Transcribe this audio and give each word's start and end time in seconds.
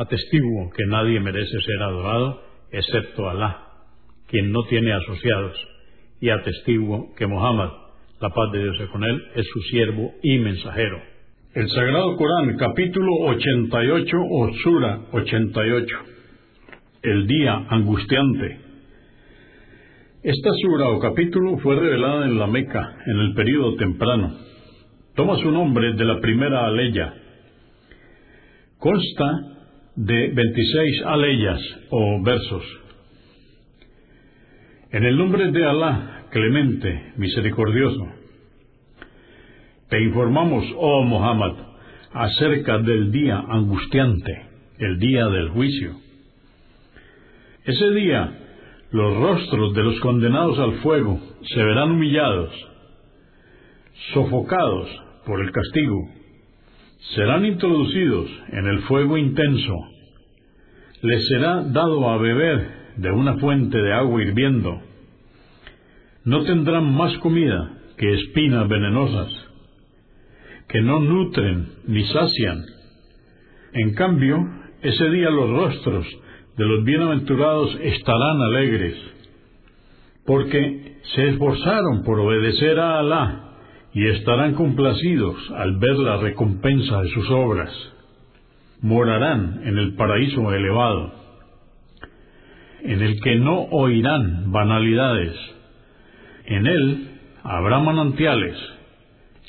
Atestiguo 0.00 0.70
que 0.70 0.86
nadie 0.86 1.20
merece 1.20 1.60
ser 1.60 1.82
adorado 1.82 2.40
excepto 2.72 3.28
Alá, 3.28 3.66
quien 4.28 4.50
no 4.50 4.62
tiene 4.62 4.94
asociados, 4.94 5.54
y 6.22 6.30
atestiguo 6.30 7.14
que 7.16 7.26
Muhammad, 7.26 7.68
la 8.18 8.30
paz 8.30 8.50
de 8.50 8.62
Dios 8.62 8.80
es 8.80 8.88
con 8.88 9.04
él, 9.04 9.22
es 9.34 9.46
su 9.52 9.60
siervo 9.64 10.14
y 10.22 10.38
mensajero. 10.38 11.02
El 11.52 11.68
Sagrado 11.68 12.16
Corán, 12.16 12.56
capítulo 12.56 13.12
88 13.26 14.16
o 14.30 14.50
Sura 14.62 15.00
88. 15.12 15.96
El 17.02 17.26
día 17.26 17.66
angustiante. 17.68 18.58
Esta 20.22 20.50
sura 20.62 20.88
o 20.88 20.98
capítulo 20.98 21.58
fue 21.58 21.76
revelada 21.76 22.24
en 22.24 22.38
la 22.38 22.46
Meca 22.46 22.96
en 23.04 23.18
el 23.18 23.34
período 23.34 23.76
temprano. 23.76 24.34
Toma 25.14 25.36
su 25.36 25.50
nombre 25.50 25.92
de 25.92 26.04
la 26.06 26.20
primera 26.20 26.64
aleya. 26.64 27.12
Consta 28.78 29.59
de 29.96 30.28
26 30.28 31.02
aleyas 31.04 31.60
o 31.90 32.22
versos. 32.22 32.64
En 34.92 35.04
el 35.04 35.16
nombre 35.16 35.50
de 35.50 35.64
Alá, 35.64 36.26
clemente, 36.30 37.12
misericordioso, 37.16 38.08
te 39.88 40.00
informamos, 40.00 40.64
oh 40.76 41.02
Muhammad, 41.04 41.54
acerca 42.12 42.78
del 42.78 43.10
día 43.10 43.38
angustiante, 43.48 44.46
el 44.78 44.98
día 44.98 45.26
del 45.26 45.48
juicio. 45.50 45.96
Ese 47.64 47.90
día, 47.90 48.32
los 48.90 49.16
rostros 49.16 49.74
de 49.74 49.82
los 49.82 50.00
condenados 50.00 50.58
al 50.58 50.74
fuego 50.80 51.20
se 51.42 51.62
verán 51.62 51.92
humillados, 51.92 52.52
sofocados 54.12 54.88
por 55.26 55.40
el 55.40 55.52
castigo 55.52 56.19
serán 57.14 57.44
introducidos 57.44 58.30
en 58.48 58.66
el 58.66 58.80
fuego 58.82 59.16
intenso. 59.16 59.74
Les 61.02 61.26
será 61.28 61.62
dado 61.62 62.08
a 62.08 62.18
beber 62.18 62.80
de 62.96 63.10
una 63.10 63.38
fuente 63.38 63.78
de 63.78 63.92
agua 63.92 64.22
hirviendo. 64.22 64.80
No 66.24 66.44
tendrán 66.44 66.94
más 66.94 67.16
comida 67.18 67.78
que 67.96 68.12
espinas 68.14 68.68
venenosas, 68.68 69.32
que 70.68 70.82
no 70.82 71.00
nutren 71.00 71.68
ni 71.86 72.04
sacian. 72.04 72.62
En 73.72 73.94
cambio, 73.94 74.38
ese 74.82 75.10
día 75.10 75.30
los 75.30 75.50
rostros 75.50 76.06
de 76.56 76.64
los 76.64 76.84
bienaventurados 76.84 77.76
estarán 77.82 78.40
alegres, 78.42 78.96
porque 80.26 80.98
se 81.14 81.28
esforzaron 81.30 82.02
por 82.04 82.20
obedecer 82.20 82.78
a 82.78 82.98
Alá 82.98 83.49
y 83.92 84.06
estarán 84.06 84.54
complacidos 84.54 85.36
al 85.56 85.76
ver 85.78 85.98
la 85.98 86.16
recompensa 86.18 87.02
de 87.02 87.08
sus 87.10 87.30
obras. 87.30 87.70
Morarán 88.82 89.62
en 89.64 89.78
el 89.78 89.94
paraíso 89.94 90.52
elevado, 90.52 91.12
en 92.82 93.02
el 93.02 93.20
que 93.20 93.36
no 93.36 93.62
oirán 93.70 94.52
banalidades. 94.52 95.36
En 96.46 96.66
él 96.66 97.08
habrá 97.42 97.80
manantiales, 97.80 98.56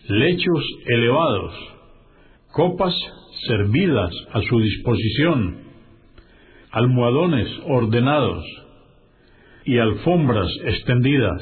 lechos 0.07 0.66
elevados, 0.88 1.53
copas 2.52 2.94
servidas 3.47 4.12
a 4.34 4.41
su 4.41 4.59
disposición, 4.59 5.58
almohadones 6.72 7.47
ordenados 7.68 8.44
y 9.66 9.78
alfombras 9.78 10.50
extendidas 10.66 11.41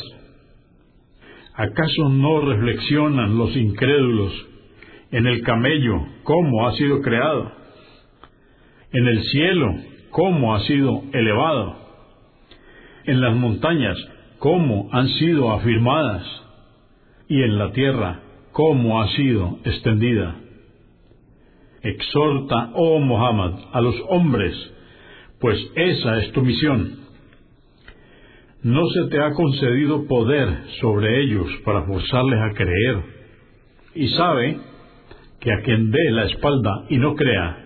¿Acaso 1.60 2.08
no 2.08 2.40
reflexionan 2.40 3.38
los 3.38 3.54
incrédulos 3.54 4.32
en 5.12 5.28
el 5.28 5.42
camello 5.42 6.06
cómo 6.24 6.66
ha 6.66 6.72
sido 6.72 7.02
creado? 7.02 7.52
En 8.94 9.06
el 9.06 9.22
cielo 9.24 9.76
cómo 10.10 10.56
ha 10.56 10.62
sido 10.62 11.04
elevado? 11.12 11.76
En 13.04 13.20
las 13.20 13.36
montañas 13.36 13.98
cómo 14.38 14.88
han 14.94 15.10
sido 15.10 15.52
afirmadas? 15.52 16.24
Y 17.28 17.44
en 17.44 17.58
la 17.58 17.74
tierra 17.74 18.22
cómo 18.54 19.02
ha 19.02 19.10
sido 19.10 19.60
extendida? 19.66 20.38
Exhorta, 21.82 22.72
oh 22.74 23.00
Muhammad, 23.00 23.56
a 23.74 23.82
los 23.82 23.96
hombres, 24.08 24.56
pues 25.42 25.60
esa 25.76 26.20
es 26.20 26.32
tu 26.32 26.42
misión 26.42 27.00
no 28.64 28.86
se 28.90 29.10
te 29.10 29.22
ha 29.22 29.34
concedido 29.34 30.06
poder 30.08 30.50
sobre 30.82 31.22
ellos 31.22 31.48
para 31.64 31.84
forzarles 31.84 32.40
a 32.40 32.54
creer. 32.54 33.04
Y 33.96 34.08
sabe 34.10 34.60
que 35.40 35.54
a 35.54 35.62
quien 35.62 35.92
dé 35.92 36.12
la 36.12 36.26
espalda 36.26 36.86
y 36.90 36.98
no 36.98 37.16
crea, 37.16 37.66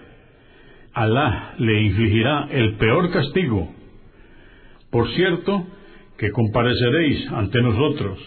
Alá 0.94 1.56
le 1.58 1.82
infligirá 1.82 2.48
el 2.52 2.76
peor 2.76 3.12
castigo. 3.12 3.74
Por 4.92 5.10
cierto, 5.14 5.66
que 6.20 6.30
compareceréis 6.30 7.32
ante 7.32 7.62
nosotros, 7.64 8.20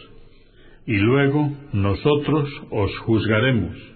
y 0.85 0.97
luego 0.97 1.53
nosotros 1.73 2.51
os 2.73 2.99
juzgaremos. 2.99 3.96